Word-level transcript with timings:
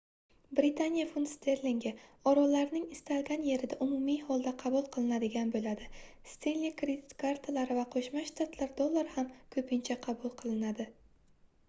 britaniya 0.59 1.03
funt-sterlingi 1.09 1.89
orollarning 2.29 2.85
istalgan 2.95 3.43
yerida 3.49 3.77
umumiy 3.85 4.17
holda 4.29 4.53
qabul 4.63 4.87
qilinadigan 4.95 5.51
boʻladi 5.57 5.89
stenli 6.31 6.71
kredit 6.83 7.15
kartalari 7.25 7.77
va 7.81 7.85
qoʻshma 7.97 8.23
shtatlar 8.31 8.73
dollari 8.81 9.15
ham 9.19 9.29
koʻpincha 9.57 9.99
qabul 10.07 10.35
qilinadi 10.41 10.89